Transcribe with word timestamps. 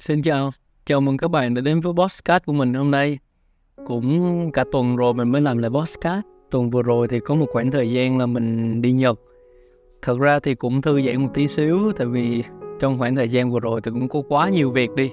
Xin 0.00 0.22
chào, 0.22 0.50
chào 0.84 1.00
mừng 1.00 1.16
các 1.16 1.30
bạn 1.30 1.54
đã 1.54 1.60
đến 1.60 1.80
với 1.80 1.92
podcast 1.92 2.44
của 2.46 2.52
mình 2.52 2.74
hôm 2.74 2.90
nay. 2.90 3.18
Cũng 3.86 4.50
cả 4.52 4.64
tuần 4.72 4.96
rồi 4.96 5.14
mình 5.14 5.32
mới 5.32 5.40
làm 5.40 5.58
lại 5.58 5.70
podcast. 5.70 6.26
Tuần 6.50 6.70
vừa 6.70 6.82
rồi 6.82 7.08
thì 7.08 7.20
có 7.20 7.34
một 7.34 7.46
khoảng 7.50 7.70
thời 7.70 7.92
gian 7.92 8.18
là 8.18 8.26
mình 8.26 8.82
đi 8.82 8.92
Nhật. 8.92 9.20
Thật 10.02 10.18
ra 10.18 10.38
thì 10.40 10.54
cũng 10.54 10.82
thư 10.82 11.02
giãn 11.02 11.22
một 11.22 11.30
tí 11.34 11.46
xíu 11.46 11.92
tại 11.96 12.06
vì 12.06 12.44
trong 12.80 12.98
khoảng 12.98 13.16
thời 13.16 13.28
gian 13.28 13.50
vừa 13.50 13.60
rồi 13.60 13.80
thì 13.80 13.90
cũng 13.90 14.08
có 14.08 14.22
quá 14.28 14.48
nhiều 14.48 14.70
việc 14.70 14.90
đi. 14.94 15.10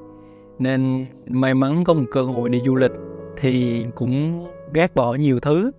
Nên 0.59 1.05
may 1.25 1.53
mắn 1.53 1.83
có 1.83 1.93
một 1.93 2.05
cơ 2.11 2.21
hội 2.21 2.49
đi 2.49 2.61
du 2.65 2.75
lịch 2.75 2.93
thì 3.37 3.85
cũng 3.95 4.45
gác 4.73 4.95
bỏ 4.95 5.13
nhiều 5.13 5.39
thứ. 5.39 5.71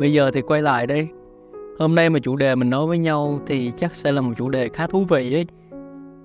Bây 0.00 0.12
giờ 0.12 0.30
thì 0.30 0.42
quay 0.42 0.62
lại 0.62 0.86
đây. 0.86 1.08
Hôm 1.78 1.94
nay 1.94 2.10
mà 2.10 2.18
chủ 2.18 2.36
đề 2.36 2.54
mình 2.54 2.70
nói 2.70 2.86
với 2.86 2.98
nhau 2.98 3.40
thì 3.46 3.72
chắc 3.76 3.94
sẽ 3.94 4.12
là 4.12 4.20
một 4.20 4.32
chủ 4.36 4.48
đề 4.48 4.68
khá 4.68 4.86
thú 4.86 5.04
vị 5.08 5.34
ấy. 5.34 5.46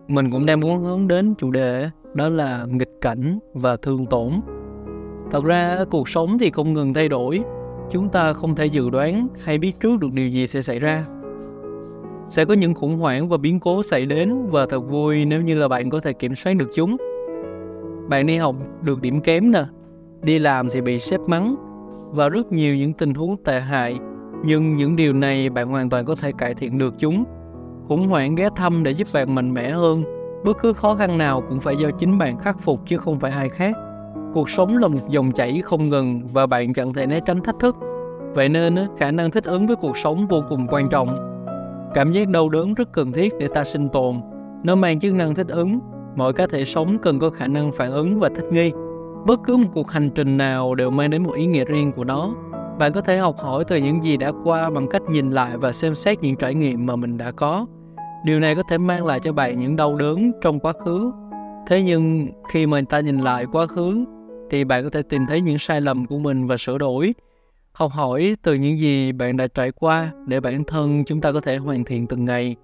Mình 0.07 0.31
cũng 0.31 0.45
đang 0.45 0.59
muốn 0.59 0.83
hướng 0.83 1.07
đến 1.07 1.36
chủ 1.36 1.52
đề 1.52 1.90
đó 2.13 2.30
là 2.30 2.66
nghịch 2.70 3.02
cảnh 3.02 3.40
và 3.54 3.77
thương 3.77 4.05
tổn. 4.05 4.31
Thật 5.31 5.44
ra, 5.45 5.77
cuộc 5.91 6.09
sống 6.09 6.38
thì 6.40 6.52
không 6.52 6.73
ngừng 6.73 6.94
thay 6.94 7.09
đổi. 7.09 7.41
Chúng 7.91 8.09
ta 8.09 8.34
không 8.34 8.55
thể 8.55 8.66
dự 8.66 8.90
đoán 8.90 9.27
hay 9.44 9.58
biết 9.58 9.80
trước 9.80 10.00
được 10.00 10.14
điều 10.14 10.30
gì 10.30 10.48
sẽ 10.48 10.62
xảy 10.62 10.80
ra. 10.80 11.05
Sẽ 12.30 12.45
có 12.45 12.53
những 12.53 12.73
khủng 12.73 12.98
hoảng 12.98 13.30
và 13.30 13.38
biến 13.38 13.59
cố 13.59 13.84
xảy 13.84 14.05
đến 14.05 14.50
và 14.50 14.66
thật 14.66 14.80
vui 14.80 15.26
nếu 15.26 15.41
như 15.41 15.55
là 15.55 15.67
bạn 15.67 15.90
có 15.90 16.00
thể 16.00 16.14
kiểm 16.14 16.36
soát 16.36 16.53
được 16.53 16.70
chúng. 16.76 16.98
Bạn 18.09 18.26
đi 18.28 18.38
học 18.38 18.55
được 18.81 19.02
điểm 19.02 19.22
kém 19.22 19.52
nè, 19.52 19.64
đi 20.22 20.39
làm 20.39 20.67
thì 20.73 20.81
bị 20.81 21.00
sếp 21.00 21.20
mắng 21.20 21.55
và 22.12 22.30
rất 22.30 22.52
nhiều 22.52 22.76
những 22.76 22.94
tình 22.94 23.14
huống 23.14 23.38
tệ 23.44 23.59
hại, 23.59 24.00
nhưng 24.45 24.76
những 24.76 24.95
điều 24.95 25.14
này 25.14 25.50
bạn 25.50 25.67
hoàn 25.67 25.89
toàn 25.89 26.05
có 26.05 26.16
thể 26.16 26.31
cải 26.38 26.53
thiện 26.53 26.78
được 26.78 26.94
chúng. 27.00 27.23
Khủng 27.88 28.08
hoảng 28.08 28.36
ghé 28.36 28.50
thăm 28.55 28.84
để 28.84 28.91
giúp 28.91 29.08
bạn 29.14 29.36
mạnh 29.36 29.53
mẽ 29.53 29.70
hơn 29.70 30.03
bất 30.43 30.57
cứ 30.57 30.73
khó 30.73 30.95
khăn 30.95 31.17
nào 31.17 31.43
cũng 31.49 31.59
phải 31.59 31.75
do 31.77 31.89
chính 31.91 32.17
bạn 32.17 32.39
khắc 32.39 32.59
phục 32.59 32.80
chứ 32.88 32.97
không 32.97 33.20
phải 33.20 33.31
ai 33.31 33.50
khác. 33.50 33.75
Cuộc 34.33 34.50
sống 34.50 34.77
là 34.77 34.88
một 34.88 35.09
dòng 35.09 35.31
chảy 35.31 35.61
không 35.61 35.89
ngừng 35.89 36.22
và 36.33 36.47
bạn 36.47 36.73
chẳng 36.73 36.94
thể 36.94 37.05
né 37.05 37.19
tránh 37.25 37.41
thách 37.41 37.59
thức. 37.59 37.75
Vậy 38.33 38.49
nên 38.49 38.75
khả 38.97 39.11
năng 39.11 39.31
thích 39.31 39.44
ứng 39.44 39.67
với 39.67 39.75
cuộc 39.75 39.97
sống 39.97 40.27
vô 40.27 40.44
cùng 40.49 40.67
quan 40.69 40.89
trọng. 40.89 41.30
Cảm 41.94 42.11
giác 42.11 42.27
đau 42.30 42.49
đớn 42.49 42.73
rất 42.73 42.91
cần 42.91 43.11
thiết 43.11 43.33
để 43.39 43.47
ta 43.47 43.64
sinh 43.64 43.89
tồn. 43.89 44.16
Nó 44.64 44.75
mang 44.75 44.99
chức 44.99 45.14
năng 45.14 45.36
thích 45.36 45.47
ứng. 45.47 45.80
Mọi 46.16 46.33
cá 46.33 46.47
thể 46.47 46.66
sống 46.66 46.97
cần 47.02 47.19
có 47.19 47.30
khả 47.30 47.47
năng 47.47 47.71
phản 47.71 47.92
ứng 47.92 48.19
và 48.19 48.30
thích 48.36 48.45
nghi. 48.52 48.71
Bất 49.25 49.39
cứ 49.44 49.58
một 49.58 49.69
cuộc 49.73 49.92
hành 49.92 50.09
trình 50.09 50.38
nào 50.38 50.75
đều 50.75 50.92
mang 50.92 51.09
đến 51.09 51.23
một 51.23 51.31
ý 51.31 51.45
nghĩa 51.45 51.66
riêng 51.66 51.92
của 51.92 52.03
nó. 52.03 52.33
Bạn 52.80 52.94
có 52.94 53.02
thể 53.02 53.17
học 53.17 53.36
hỏi 53.39 53.64
từ 53.67 53.77
những 53.77 54.03
gì 54.03 54.17
đã 54.17 54.31
qua 54.44 54.69
bằng 54.69 54.88
cách 54.88 55.02
nhìn 55.09 55.31
lại 55.31 55.58
và 55.58 55.71
xem 55.71 55.95
xét 55.95 56.21
những 56.21 56.36
trải 56.36 56.53
nghiệm 56.53 56.86
mà 56.86 56.95
mình 56.95 57.17
đã 57.17 57.31
có 57.31 57.66
điều 58.23 58.39
này 58.39 58.56
có 58.56 58.64
thể 58.64 58.78
mang 58.78 59.06
lại 59.06 59.20
cho 59.20 59.34
bạn 59.34 59.59
những 59.59 59.75
đau 59.75 59.95
đớn 59.95 60.31
trong 60.42 60.59
quá 60.59 60.73
khứ. 60.73 61.12
Thế 61.67 61.81
nhưng, 61.81 62.28
khi 62.53 62.67
mà 62.67 62.81
ta 62.89 63.00
nhìn 63.00 63.17
lại 63.17 63.45
quá 63.52 63.67
khứ, 63.67 64.06
thì 64.50 64.64
bạn 64.64 64.84
có 64.84 64.89
thể 64.89 65.02
tìm 65.02 65.22
thấy 65.28 65.42
những 65.42 65.58
sai 65.58 65.81
lầm 65.81 66.06
của 66.06 66.17
mình 66.17 66.48
và 66.48 66.58
sửa 66.58 66.78
đổi. 66.78 67.14
Học 67.72 67.92
hỏi 67.92 68.36
từ 68.44 68.53
những 68.53 68.80
gì 68.80 69.11
bạn 69.11 69.38
đã 69.38 69.48
trải 69.48 69.72
qua 69.72 70.11
để 70.28 70.39
bản 70.39 70.64
thân 70.64 71.03
chúng 71.06 71.22
ta 71.22 71.31
có 71.31 71.42
thể 71.42 71.58
hoàn 71.58 71.84
thiện 71.84 72.08
từng 72.08 72.26
ngày. 72.26 72.56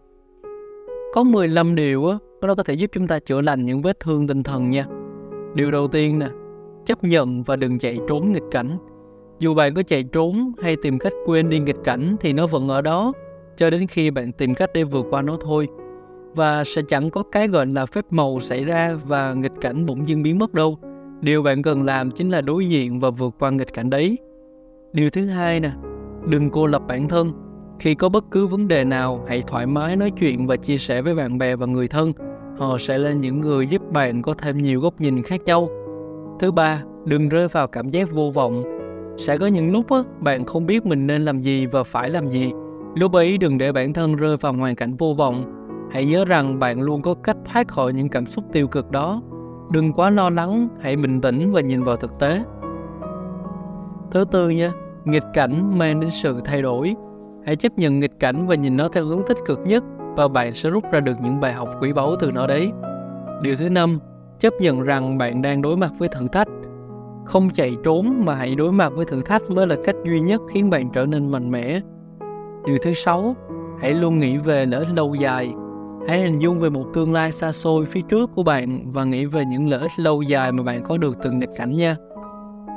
Có 1.14 1.24
15 1.24 1.76
điều 1.76 2.08
á, 2.08 2.18
nó 2.42 2.56
có 2.56 2.64
thể 2.64 2.74
giúp 2.74 2.92
chúng 2.94 3.08
ta 3.08 3.20
chữa 3.20 3.42
lành 3.42 3.66
những 3.66 3.82
vết 3.82 4.00
thương 4.00 4.28
tinh 4.28 4.44
thần 4.44 4.70
nha. 4.70 4.86
Điều 5.56 5.72
đầu 5.72 5.88
tiên 5.88 6.20
nè, 6.20 6.28
chấp 6.86 7.04
nhận 7.04 7.44
và 7.44 7.56
đừng 7.56 7.80
chạy 7.80 8.00
trốn 8.08 8.32
nghịch 8.32 8.44
cảnh. 8.52 8.78
Dù 9.40 9.54
bạn 9.54 9.74
có 9.74 9.84
chạy 9.84 10.04
trốn 10.04 10.52
hay 10.62 10.76
tìm 10.76 11.00
cách 11.00 11.14
quên 11.26 11.50
đi 11.50 11.60
nghịch 11.60 11.84
cảnh 11.84 12.16
thì 12.20 12.34
nó 12.34 12.48
vẫn 12.48 12.70
ở 12.70 12.82
đó 12.82 13.14
cho 13.58 13.70
đến 13.70 13.88
khi 13.88 14.12
bạn 14.12 14.32
tìm 14.32 14.56
cách 14.56 14.70
để 14.74 14.84
vượt 14.84 15.06
qua 15.10 15.22
nó 15.22 15.38
thôi. 15.42 15.68
Và 16.36 16.64
sẽ 16.64 16.82
chẳng 16.88 17.10
có 17.10 17.24
cái 17.32 17.48
gọi 17.48 17.66
là 17.66 17.86
phép 17.86 18.06
màu 18.10 18.40
xảy 18.40 18.64
ra 18.64 18.98
và 19.06 19.34
nghịch 19.34 19.52
cảnh 19.62 19.86
bỗng 19.86 20.08
dưng 20.08 20.24
biến 20.24 20.40
mất 20.40 20.54
đâu. 20.54 20.78
Điều 21.22 21.44
bạn 21.44 21.62
cần 21.62 21.84
làm 21.84 22.12
chính 22.12 22.30
là 22.30 22.42
đối 22.42 22.68
diện 22.68 23.00
và 23.00 23.10
vượt 23.10 23.34
qua 23.40 23.50
nghịch 23.50 23.74
cảnh 23.74 23.90
đấy. 23.90 24.18
Điều 24.94 25.10
thứ 25.10 25.26
hai 25.26 25.60
nè 25.60 25.72
đừng 26.30 26.50
cô 26.50 26.68
lập 26.68 26.82
bản 26.88 27.08
thân. 27.08 27.34
Khi 27.80 27.96
có 27.96 28.10
bất 28.10 28.26
cứ 28.32 28.48
vấn 28.48 28.68
đề 28.68 28.86
nào 28.86 29.26
hãy 29.28 29.42
thoải 29.48 29.66
mái 29.66 29.96
nói 29.96 30.12
chuyện 30.20 30.48
và 30.48 30.56
chia 30.56 30.78
sẻ 30.78 31.02
với 31.02 31.16
bạn 31.16 31.38
bè 31.38 31.56
và 31.56 31.66
người 31.66 31.88
thân. 31.88 32.14
Họ 32.58 32.78
sẽ 32.78 32.98
là 32.98 33.12
những 33.12 33.42
người 33.42 33.68
giúp 33.68 33.92
bạn 33.92 34.22
có 34.22 34.34
thêm 34.34 34.58
nhiều 34.58 34.82
góc 34.82 35.02
nhìn 35.02 35.24
khác 35.24 35.42
nhau. 35.46 35.70
Thứ 36.40 36.52
ba 36.52 36.84
đừng 37.06 37.30
rơi 37.30 37.48
vào 37.48 37.68
cảm 37.68 37.90
giác 37.90 38.12
vô 38.12 38.32
vọng. 38.32 38.64
Sẽ 39.18 39.38
có 39.38 39.48
những 39.48 39.72
lúc 39.72 39.92
á, 39.92 40.00
bạn 40.20 40.46
không 40.46 40.66
biết 40.66 40.86
mình 40.86 41.08
nên 41.08 41.26
làm 41.26 41.42
gì 41.42 41.66
và 41.66 41.84
phải 41.84 42.10
làm 42.10 42.30
gì. 42.30 42.52
Lúc 42.96 43.14
ấy 43.14 43.38
đừng 43.38 43.58
để 43.58 43.72
bản 43.72 43.94
thân 43.94 44.16
rơi 44.16 44.38
vào 44.38 44.54
hoàn 44.54 44.76
cảnh 44.76 44.96
vô 44.96 45.14
vọng. 45.18 45.44
Hãy 45.92 46.06
nhớ 46.06 46.26
rằng 46.26 46.60
bạn 46.60 46.82
luôn 46.82 47.02
có 47.02 47.14
cách 47.14 47.38
thoát 47.46 47.68
khỏi 47.68 47.94
những 47.94 48.10
cảm 48.10 48.26
xúc 48.26 48.46
tiêu 48.52 48.68
cực 48.68 48.92
đó. 48.92 49.22
Đừng 49.72 49.94
quá 49.94 50.10
lo 50.10 50.30
lắng, 50.30 50.68
hãy 50.82 50.96
bình 50.96 51.22
tĩnh 51.22 51.52
và 51.52 51.62
nhìn 51.62 51.84
vào 51.84 51.96
thực 51.96 52.20
tế. 52.20 52.42
Thứ 54.12 54.26
tư 54.32 54.50
nha, 54.50 54.72
nghịch 55.06 55.24
cảnh 55.34 55.78
mang 55.78 56.00
đến 56.00 56.10
sự 56.10 56.42
thay 56.46 56.62
đổi. 56.62 56.96
Hãy 57.46 57.56
chấp 57.56 57.78
nhận 57.78 58.00
nghịch 58.00 58.20
cảnh 58.20 58.48
và 58.48 58.56
nhìn 58.56 58.78
nó 58.78 58.90
theo 58.90 59.06
hướng 59.06 59.22
tích 59.28 59.38
cực 59.46 59.60
nhất 59.66 59.84
và 60.16 60.28
bạn 60.28 60.52
sẽ 60.52 60.70
rút 60.70 60.84
ra 60.92 61.00
được 61.00 61.16
những 61.22 61.40
bài 61.40 61.54
học 61.54 61.70
quý 61.82 61.94
báu 61.94 62.16
từ 62.20 62.32
nó 62.32 62.48
đấy. 62.48 62.72
Điều 63.42 63.56
thứ 63.56 63.70
năm, 63.70 64.00
chấp 64.40 64.54
nhận 64.60 64.82
rằng 64.82 65.18
bạn 65.18 65.42
đang 65.42 65.62
đối 65.62 65.78
mặt 65.78 65.92
với 65.98 66.10
thử 66.10 66.28
thách. 66.28 66.48
Không 67.26 67.50
chạy 67.50 67.76
trốn 67.84 68.22
mà 68.26 68.36
hãy 68.36 68.56
đối 68.56 68.72
mặt 68.72 68.94
với 68.96 69.06
thử 69.06 69.22
thách 69.22 69.42
mới 69.52 69.68
là 69.68 69.76
cách 69.84 69.96
duy 70.06 70.20
nhất 70.20 70.42
khiến 70.54 70.70
bạn 70.70 70.90
trở 70.94 71.06
nên 71.06 71.32
mạnh 71.32 71.52
mẽ 71.52 71.80
Điều 72.66 72.78
thứ 72.82 72.94
sáu, 72.94 73.36
hãy 73.80 73.94
luôn 73.94 74.20
nghĩ 74.20 74.38
về 74.38 74.66
lợi 74.66 74.80
ích 74.80 74.96
lâu 74.96 75.16
dài. 75.16 75.54
Hãy 76.08 76.20
hình 76.20 76.40
dung 76.40 76.60
về 76.60 76.70
một 76.70 76.86
tương 76.94 77.14
lai 77.14 77.32
xa 77.32 77.52
xôi 77.52 77.86
phía 77.86 78.02
trước 78.10 78.30
của 78.36 78.44
bạn 78.44 78.92
và 78.92 79.04
nghĩ 79.04 79.26
về 79.26 79.44
những 79.46 79.70
lợi 79.70 79.80
ích 79.80 79.92
lâu 79.98 80.22
dài 80.22 80.52
mà 80.52 80.64
bạn 80.64 80.84
có 80.84 80.98
được 80.98 81.18
từ 81.24 81.32
nghịch 81.32 81.50
cảnh 81.56 81.76
nha. 81.76 81.96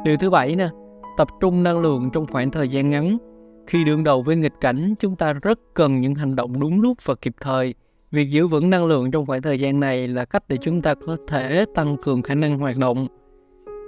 Điều 0.05 0.17
thứ 0.17 0.31
bảy 0.31 0.57
nè, 0.57 0.69
tập 1.17 1.29
trung 1.41 1.63
năng 1.63 1.81
lượng 1.81 2.11
trong 2.13 2.27
khoảng 2.27 2.51
thời 2.51 2.69
gian 2.69 2.91
ngắn. 2.91 3.19
Khi 3.67 3.85
đương 3.85 4.05
đầu 4.05 4.23
với 4.23 4.37
nghịch 4.37 4.53
cảnh, 4.61 4.95
chúng 4.99 5.17
ta 5.17 5.33
rất 5.33 5.59
cần 5.75 6.01
những 6.01 6.15
hành 6.15 6.37
động 6.37 6.61
đúng 6.61 6.81
lúc 6.81 6.99
và 7.05 7.15
kịp 7.15 7.35
thời. 7.41 7.75
Việc 8.11 8.31
giữ 8.31 8.47
vững 8.47 8.71
năng 8.71 8.87
lượng 8.87 9.11
trong 9.11 9.27
khoảng 9.27 9.43
thời 9.43 9.61
gian 9.61 9.81
này 9.81 10.09
là 10.09 10.25
cách 10.25 10.45
để 10.49 10.57
chúng 10.57 10.83
ta 10.83 10.95
có 10.95 11.17
thể 11.29 11.65
tăng 11.75 11.97
cường 12.03 12.23
khả 12.23 12.35
năng 12.35 12.59
hoạt 12.59 12.77
động. 12.81 13.07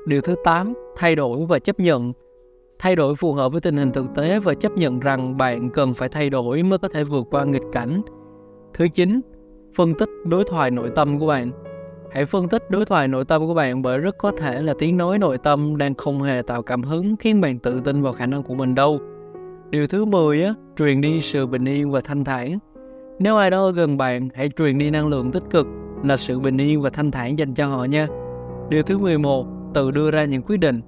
Điều 0.06 0.20
thứ 0.20 0.34
8, 0.44 0.74
thay 0.96 1.16
đổi 1.16 1.46
và 1.46 1.58
chấp 1.58 1.80
nhận 1.80 2.12
thay 2.80 2.96
đổi 2.96 3.14
phù 3.14 3.32
hợp 3.32 3.52
với 3.52 3.60
tình 3.60 3.76
hình 3.76 3.92
thực 3.92 4.06
tế 4.14 4.38
và 4.38 4.54
chấp 4.54 4.72
nhận 4.72 5.00
rằng 5.00 5.36
bạn 5.36 5.70
cần 5.70 5.94
phải 5.94 6.08
thay 6.08 6.30
đổi 6.30 6.62
mới 6.62 6.78
có 6.78 6.88
thể 6.88 7.04
vượt 7.04 7.26
qua 7.30 7.44
nghịch 7.44 7.62
cảnh. 7.72 8.02
Thứ 8.74 8.88
9, 8.88 9.20
phân 9.74 9.94
tích 9.94 10.08
đối 10.24 10.44
thoại 10.44 10.70
nội 10.70 10.90
tâm 10.96 11.18
của 11.18 11.26
bạn. 11.26 11.50
Hãy 12.12 12.24
phân 12.24 12.48
tích 12.48 12.70
đối 12.70 12.84
thoại 12.84 13.08
nội 13.08 13.24
tâm 13.24 13.46
của 13.46 13.54
bạn 13.54 13.82
bởi 13.82 13.98
rất 13.98 14.18
có 14.18 14.32
thể 14.38 14.62
là 14.62 14.74
tiếng 14.78 14.96
nói 14.96 15.18
nội 15.18 15.38
tâm 15.38 15.76
đang 15.76 15.94
không 15.94 16.22
hề 16.22 16.42
tạo 16.42 16.62
cảm 16.62 16.82
hứng 16.82 17.16
khiến 17.16 17.40
bạn 17.40 17.58
tự 17.58 17.80
tin 17.80 18.02
vào 18.02 18.12
khả 18.12 18.26
năng 18.26 18.42
của 18.42 18.54
mình 18.54 18.74
đâu. 18.74 18.98
Điều 19.70 19.86
thứ 19.86 20.04
10 20.04 20.42
á, 20.42 20.54
truyền 20.78 21.00
đi 21.00 21.20
sự 21.20 21.46
bình 21.46 21.64
yên 21.64 21.90
và 21.90 22.00
thanh 22.00 22.24
thản. 22.24 22.58
Nếu 23.18 23.36
ai 23.36 23.50
đó 23.50 23.64
ở 23.64 23.72
gần 23.72 23.96
bạn, 23.96 24.28
hãy 24.34 24.48
truyền 24.48 24.78
đi 24.78 24.90
năng 24.90 25.08
lượng 25.08 25.32
tích 25.32 25.44
cực 25.50 25.66
là 26.04 26.16
sự 26.16 26.40
bình 26.40 26.56
yên 26.56 26.82
và 26.82 26.90
thanh 26.90 27.10
thản 27.10 27.38
dành 27.38 27.54
cho 27.54 27.66
họ 27.66 27.84
nha. 27.84 28.06
Điều 28.68 28.82
thứ 28.82 28.98
11, 28.98 29.46
tự 29.74 29.90
đưa 29.90 30.10
ra 30.10 30.24
những 30.24 30.42
quyết 30.42 30.56
định 30.56 30.80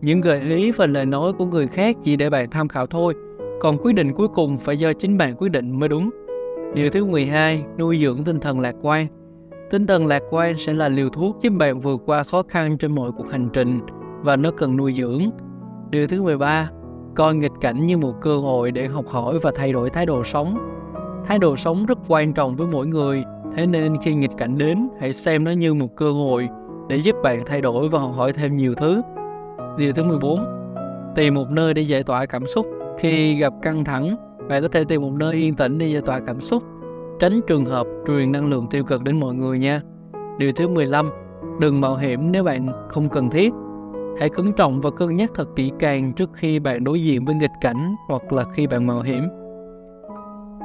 những 0.00 0.20
gợi 0.20 0.40
ý 0.40 0.70
và 0.70 0.86
lời 0.86 1.06
nói 1.06 1.32
của 1.32 1.46
người 1.46 1.66
khác 1.66 1.96
chỉ 2.02 2.16
để 2.16 2.30
bạn 2.30 2.50
tham 2.50 2.68
khảo 2.68 2.86
thôi, 2.86 3.14
còn 3.60 3.78
quyết 3.78 3.92
định 3.92 4.12
cuối 4.12 4.28
cùng 4.28 4.56
phải 4.56 4.76
do 4.76 4.92
chính 4.92 5.18
bạn 5.18 5.34
quyết 5.38 5.48
định 5.48 5.78
mới 5.78 5.88
đúng. 5.88 6.10
Điều 6.74 6.90
thứ 6.90 7.04
12, 7.04 7.64
nuôi 7.78 7.98
dưỡng 8.02 8.24
tinh 8.24 8.40
thần 8.40 8.60
lạc 8.60 8.74
quan. 8.82 9.06
Tinh 9.70 9.86
thần 9.86 10.06
lạc 10.06 10.22
quan 10.30 10.54
sẽ 10.54 10.74
là 10.74 10.88
liều 10.88 11.08
thuốc 11.08 11.36
giúp 11.40 11.50
bạn 11.50 11.80
vượt 11.80 12.00
qua 12.06 12.22
khó 12.22 12.42
khăn 12.48 12.78
trên 12.78 12.94
mọi 12.94 13.12
cuộc 13.12 13.30
hành 13.30 13.48
trình 13.52 13.80
và 14.22 14.36
nó 14.36 14.50
cần 14.50 14.76
nuôi 14.76 14.94
dưỡng. 14.94 15.30
Điều 15.90 16.06
thứ 16.06 16.22
13, 16.22 16.70
coi 17.14 17.34
nghịch 17.34 17.52
cảnh 17.60 17.86
như 17.86 17.98
một 17.98 18.14
cơ 18.20 18.38
hội 18.38 18.70
để 18.70 18.86
học 18.86 19.04
hỏi 19.08 19.38
và 19.42 19.52
thay 19.54 19.72
đổi 19.72 19.90
thái 19.90 20.06
độ 20.06 20.24
sống. 20.24 20.58
Thái 21.26 21.38
độ 21.38 21.56
sống 21.56 21.86
rất 21.86 21.98
quan 22.08 22.32
trọng 22.32 22.56
với 22.56 22.66
mỗi 22.66 22.86
người, 22.86 23.24
thế 23.56 23.66
nên 23.66 23.96
khi 24.02 24.14
nghịch 24.14 24.36
cảnh 24.38 24.58
đến, 24.58 24.88
hãy 25.00 25.12
xem 25.12 25.44
nó 25.44 25.50
như 25.50 25.74
một 25.74 25.96
cơ 25.96 26.10
hội 26.10 26.48
để 26.88 26.96
giúp 26.96 27.16
bạn 27.22 27.42
thay 27.46 27.60
đổi 27.60 27.88
và 27.88 27.98
học 27.98 28.12
hỏi 28.14 28.32
thêm 28.32 28.56
nhiều 28.56 28.74
thứ 28.74 29.02
Điều 29.78 29.92
thứ 29.92 30.02
14 30.02 30.40
Tìm 31.14 31.34
một 31.34 31.50
nơi 31.50 31.74
để 31.74 31.82
giải 31.82 32.02
tỏa 32.02 32.26
cảm 32.26 32.46
xúc. 32.46 32.66
Khi 32.98 33.34
gặp 33.34 33.52
căng 33.62 33.84
thẳng, 33.84 34.16
bạn 34.48 34.62
có 34.62 34.68
thể 34.68 34.84
tìm 34.84 35.02
một 35.02 35.12
nơi 35.12 35.34
yên 35.34 35.54
tĩnh 35.54 35.78
để 35.78 35.86
giải 35.86 36.02
tỏa 36.02 36.20
cảm 36.20 36.40
xúc. 36.40 36.62
Tránh 37.20 37.40
trường 37.46 37.64
hợp 37.64 37.86
truyền 38.06 38.32
năng 38.32 38.50
lượng 38.50 38.66
tiêu 38.70 38.84
cực 38.84 39.02
đến 39.02 39.20
mọi 39.20 39.34
người 39.34 39.58
nha. 39.58 39.80
Điều 40.38 40.52
thứ 40.52 40.68
15 40.68 41.10
Đừng 41.60 41.80
mạo 41.80 41.96
hiểm 41.96 42.32
nếu 42.32 42.44
bạn 42.44 42.68
không 42.88 43.08
cần 43.08 43.30
thiết. 43.30 43.52
Hãy 44.20 44.28
cẩn 44.28 44.52
trọng 44.52 44.80
và 44.80 44.90
cân 44.90 45.16
nhắc 45.16 45.30
thật 45.34 45.48
kỹ 45.56 45.70
càng 45.78 46.12
trước 46.12 46.30
khi 46.34 46.58
bạn 46.58 46.84
đối 46.84 47.02
diện 47.02 47.24
với 47.24 47.34
nghịch 47.34 47.50
cảnh 47.60 47.94
hoặc 48.08 48.32
là 48.32 48.44
khi 48.54 48.66
bạn 48.66 48.86
mạo 48.86 49.00
hiểm. 49.00 49.28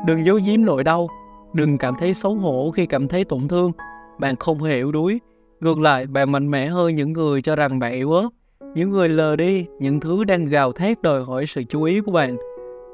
Đừng 0.07 0.25
giấu 0.25 0.39
giếm 0.45 0.65
nỗi 0.65 0.83
đau, 0.83 1.07
đừng 1.53 1.77
cảm 1.77 1.93
thấy 1.99 2.13
xấu 2.13 2.35
hổ 2.35 2.71
khi 2.71 2.85
cảm 2.85 3.07
thấy 3.07 3.25
tổn 3.25 3.47
thương. 3.47 3.71
Bạn 4.19 4.35
không 4.35 4.63
hề 4.63 4.75
yếu 4.75 4.91
đuối. 4.91 5.21
Ngược 5.59 5.79
lại, 5.79 6.07
bạn 6.07 6.31
mạnh 6.31 6.51
mẽ 6.51 6.67
hơn 6.67 6.95
những 6.95 7.13
người 7.13 7.41
cho 7.41 7.55
rằng 7.55 7.79
bạn 7.79 7.91
yếu 7.91 8.11
ớt 8.11 8.29
những 8.75 8.89
người 8.89 9.09
lờ 9.09 9.35
đi, 9.35 9.65
những 9.79 9.99
thứ 9.99 10.23
đang 10.23 10.45
gào 10.45 10.71
thét 10.71 11.01
đòi 11.01 11.23
hỏi 11.23 11.45
sự 11.45 11.63
chú 11.63 11.83
ý 11.83 12.01
của 12.01 12.11
bạn. 12.11 12.37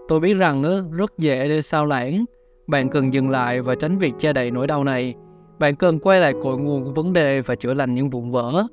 Tôi 0.07 0.19
biết 0.19 0.33
rằng 0.33 0.89
rất 0.91 1.17
dễ 1.17 1.49
để 1.49 1.61
sao 1.61 1.85
lãng. 1.85 2.25
Bạn 2.67 2.89
cần 2.89 3.13
dừng 3.13 3.29
lại 3.29 3.61
và 3.61 3.75
tránh 3.75 3.97
việc 3.97 4.11
che 4.17 4.33
đậy 4.33 4.51
nỗi 4.51 4.67
đau 4.67 4.83
này. 4.83 5.15
Bạn 5.59 5.75
cần 5.75 5.99
quay 5.99 6.19
lại 6.19 6.33
cội 6.43 6.57
nguồn 6.57 6.83
của 6.83 6.91
vấn 6.91 7.13
đề 7.13 7.41
và 7.41 7.55
chữa 7.55 7.73
lành 7.73 7.95
những 7.95 8.09
vụn 8.09 8.31
vỡ. 8.31 8.63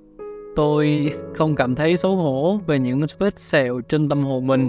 Tôi 0.57 1.13
không 1.35 1.55
cảm 1.55 1.75
thấy 1.75 1.97
xấu 1.97 2.17
hổ 2.17 2.61
về 2.67 2.79
những 2.79 3.01
vết 3.19 3.39
sẹo 3.39 3.81
trên 3.81 4.09
tâm 4.09 4.25
hồn 4.25 4.47
mình. 4.47 4.69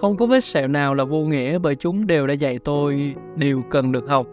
Không 0.00 0.16
có 0.16 0.26
vết 0.26 0.44
sẹo 0.44 0.68
nào 0.68 0.94
là 0.94 1.04
vô 1.04 1.18
nghĩa 1.18 1.58
bởi 1.58 1.74
chúng 1.74 2.06
đều 2.06 2.26
đã 2.26 2.34
dạy 2.34 2.58
tôi 2.58 3.14
điều 3.36 3.62
cần 3.70 3.92
được 3.92 4.08
học. 4.08 4.26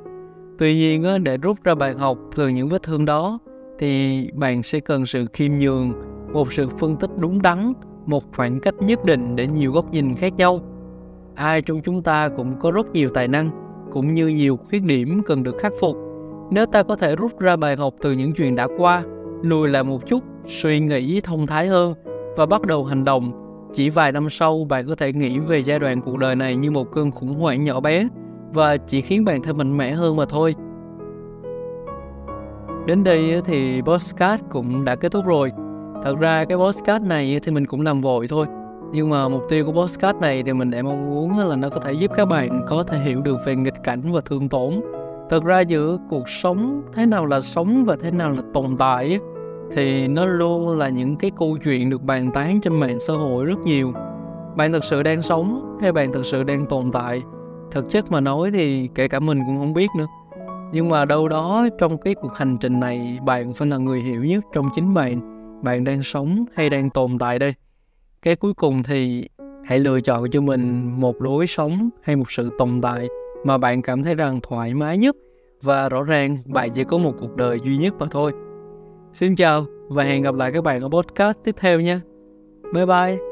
Tuy 0.57 0.75
nhiên 0.75 1.24
để 1.24 1.38
rút 1.38 1.63
ra 1.63 1.75
bài 1.75 1.94
học 1.94 2.18
từ 2.36 2.48
những 2.48 2.69
vết 2.69 2.83
thương 2.83 3.06
đó, 3.06 3.39
thì 3.80 4.27
bạn 4.33 4.63
sẽ 4.63 4.80
cần 4.80 5.06
sự 5.06 5.25
khiêm 5.33 5.51
nhường 5.59 5.94
một 6.33 6.53
sự 6.53 6.67
phân 6.67 6.95
tích 6.95 7.09
đúng 7.17 7.41
đắn, 7.41 7.73
một 8.05 8.23
khoảng 8.35 8.59
cách 8.59 8.75
nhất 8.79 9.05
định 9.05 9.35
để 9.35 9.47
nhiều 9.47 9.71
góc 9.71 9.91
nhìn 9.91 10.15
khác 10.15 10.33
nhau. 10.33 10.59
Ai 11.35 11.61
trong 11.61 11.81
chúng 11.81 12.01
ta 12.01 12.29
cũng 12.29 12.59
có 12.59 12.71
rất 12.71 12.91
nhiều 12.93 13.09
tài 13.09 13.27
năng, 13.27 13.49
cũng 13.91 14.13
như 14.13 14.27
nhiều 14.27 14.57
khuyết 14.57 14.83
điểm 14.83 15.21
cần 15.25 15.43
được 15.43 15.57
khắc 15.57 15.73
phục. 15.79 15.97
Nếu 16.51 16.65
ta 16.65 16.83
có 16.83 16.95
thể 16.95 17.15
rút 17.15 17.39
ra 17.39 17.55
bài 17.55 17.75
học 17.75 17.93
từ 18.01 18.11
những 18.11 18.33
chuyện 18.33 18.55
đã 18.55 18.67
qua, 18.77 19.03
lùi 19.41 19.69
lại 19.69 19.83
một 19.83 20.07
chút, 20.07 20.23
suy 20.47 20.79
nghĩ 20.79 21.21
thông 21.21 21.47
thái 21.47 21.67
hơn 21.67 21.93
và 22.35 22.45
bắt 22.45 22.61
đầu 22.61 22.85
hành 22.85 23.03
động, 23.03 23.31
chỉ 23.73 23.89
vài 23.89 24.11
năm 24.11 24.29
sau 24.29 24.65
bạn 24.69 24.87
có 24.87 24.95
thể 24.95 25.13
nghĩ 25.13 25.39
về 25.39 25.63
giai 25.63 25.79
đoạn 25.79 26.01
cuộc 26.01 26.17
đời 26.17 26.35
này 26.35 26.55
như 26.55 26.71
một 26.71 26.91
cơn 26.91 27.11
khủng 27.11 27.33
hoảng 27.33 27.63
nhỏ 27.63 27.79
bé 27.79 28.07
và 28.53 28.77
chỉ 28.77 29.01
khiến 29.01 29.25
bạn 29.25 29.41
thêm 29.43 29.57
mạnh 29.57 29.77
mẽ 29.77 29.91
hơn 29.91 30.15
mà 30.15 30.25
thôi. 30.25 30.55
Đến 32.85 33.03
đây 33.03 33.41
thì 33.45 33.81
postcard 33.81 34.43
cũng 34.49 34.85
đã 34.85 34.95
kết 34.95 35.11
thúc 35.11 35.25
rồi 35.25 35.51
thật 36.03 36.18
ra 36.19 36.45
cái 36.45 36.57
postcard 36.57 37.06
này 37.06 37.39
thì 37.44 37.51
mình 37.51 37.65
cũng 37.65 37.81
làm 37.81 38.01
vội 38.01 38.27
thôi. 38.30 38.45
Nhưng 38.94 39.09
mà 39.09 39.30
mục 39.30 39.42
tiêu 39.50 39.65
của 39.65 39.71
postcard 39.71 40.19
này 40.19 40.44
thì 40.44 40.53
mình 40.53 40.71
để 40.71 40.81
mong 40.81 41.09
muốn 41.09 41.39
là 41.39 41.56
nó 41.56 41.69
có 41.69 41.81
thể 41.81 41.94
giúp 41.94 42.12
các 42.15 42.25
bạn 42.25 42.65
có 42.68 42.83
thể 42.83 43.00
hiểu 43.00 43.21
được 43.21 43.38
về 43.45 43.56
nghịch 43.56 43.83
cảnh 43.83 44.12
và 44.12 44.21
thương 44.25 44.50
tổn. 44.50 44.81
Thật 45.30 45.44
ra 45.44 45.59
giữa 45.59 45.98
cuộc 46.09 46.30
sống 46.30 46.81
thế 46.94 47.06
nào 47.06 47.25
là 47.25 47.42
sống 47.42 47.86
và 47.86 47.95
thế 48.01 48.12
nào 48.12 48.31
là 48.31 48.42
tồn 48.53 48.77
tại 48.77 49.19
thì 49.71 50.07
nó 50.07 50.25
luôn 50.25 50.77
là 50.77 50.89
những 50.89 51.15
cái 51.15 51.31
câu 51.39 51.57
chuyện 51.63 51.89
được 51.89 52.01
bàn 52.03 52.31
tán 52.33 52.62
trên 52.62 52.80
mạng 52.80 53.00
xã 53.00 53.13
hội 53.13 53.45
rất 53.45 53.59
nhiều. 53.59 53.94
Bạn 54.56 54.74
thực 54.74 54.83
sự 54.83 55.03
đang 55.03 55.21
sống 55.21 55.77
hay 55.81 55.92
bạn 55.92 56.13
thực 56.13 56.25
sự 56.25 56.44
đang 56.44 56.65
tồn 56.65 56.92
tại? 56.92 57.21
Thực 57.71 57.89
chất 57.89 58.12
mà 58.12 58.19
nói 58.19 58.51
thì 58.51 58.88
kể 58.95 59.07
cả 59.07 59.19
mình 59.19 59.39
cũng 59.45 59.57
không 59.59 59.74
biết 59.74 59.88
nữa. 59.98 60.07
Nhưng 60.71 60.89
mà 60.89 61.06
đâu 61.06 61.27
đó 61.27 61.68
trong 61.80 61.98
cái 61.98 62.15
cuộc 62.15 62.36
hành 62.36 62.57
trình 62.57 62.80
này, 62.80 63.19
bạn 63.25 63.53
phải 63.53 63.68
là 63.68 63.77
người 63.77 64.01
hiểu 64.01 64.24
nhất 64.24 64.44
trong 64.53 64.69
chính 64.74 64.94
bạn 64.94 65.30
bạn 65.63 65.83
đang 65.83 66.03
sống 66.03 66.45
hay 66.53 66.69
đang 66.69 66.89
tồn 66.89 67.19
tại 67.19 67.39
đây? 67.39 67.53
Cái 68.21 68.35
cuối 68.35 68.53
cùng 68.53 68.83
thì 68.83 69.27
hãy 69.65 69.79
lựa 69.79 70.01
chọn 70.01 70.31
cho 70.31 70.41
mình 70.41 70.91
một 70.99 71.21
lối 71.21 71.47
sống 71.47 71.89
hay 72.01 72.15
một 72.15 72.31
sự 72.31 72.49
tồn 72.57 72.81
tại 72.81 73.07
mà 73.45 73.57
bạn 73.57 73.81
cảm 73.81 74.03
thấy 74.03 74.15
rằng 74.15 74.39
thoải 74.43 74.73
mái 74.73 74.97
nhất. 74.97 75.15
Và 75.61 75.89
rõ 75.89 76.03
ràng 76.03 76.37
bạn 76.45 76.69
chỉ 76.73 76.83
có 76.83 76.97
một 76.97 77.13
cuộc 77.19 77.35
đời 77.35 77.59
duy 77.63 77.77
nhất 77.77 77.93
mà 77.99 78.07
thôi. 78.11 78.31
Xin 79.13 79.35
chào 79.35 79.65
và 79.89 80.03
hẹn 80.03 80.21
gặp 80.21 80.35
lại 80.35 80.51
các 80.51 80.63
bạn 80.63 80.81
ở 80.81 80.89
podcast 80.89 81.37
tiếp 81.43 81.55
theo 81.59 81.79
nha. 81.79 82.01
Bye 82.73 82.85
bye. 82.85 83.30